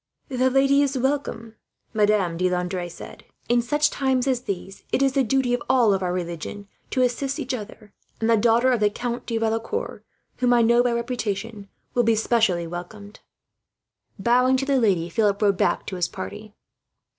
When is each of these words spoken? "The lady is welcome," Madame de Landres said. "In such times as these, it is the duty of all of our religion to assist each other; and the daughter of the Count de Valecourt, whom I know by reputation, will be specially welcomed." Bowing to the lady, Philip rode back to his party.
"The 0.29 0.49
lady 0.49 0.81
is 0.81 0.97
welcome," 0.97 1.57
Madame 1.93 2.35
de 2.35 2.49
Landres 2.49 2.93
said. 2.95 3.23
"In 3.47 3.61
such 3.61 3.91
times 3.91 4.25
as 4.25 4.41
these, 4.45 4.83
it 4.91 5.03
is 5.03 5.13
the 5.13 5.23
duty 5.23 5.53
of 5.53 5.61
all 5.69 5.93
of 5.93 6.01
our 6.01 6.11
religion 6.11 6.67
to 6.89 7.03
assist 7.03 7.37
each 7.37 7.53
other; 7.53 7.93
and 8.19 8.27
the 8.27 8.35
daughter 8.35 8.71
of 8.71 8.79
the 8.79 8.89
Count 8.89 9.27
de 9.27 9.37
Valecourt, 9.37 10.03
whom 10.37 10.53
I 10.55 10.63
know 10.63 10.81
by 10.81 10.91
reputation, 10.91 11.69
will 11.93 12.01
be 12.01 12.15
specially 12.15 12.65
welcomed." 12.65 13.19
Bowing 14.17 14.57
to 14.57 14.65
the 14.65 14.79
lady, 14.79 15.07
Philip 15.07 15.39
rode 15.39 15.57
back 15.57 15.85
to 15.85 15.95
his 15.97 16.07
party. 16.07 16.55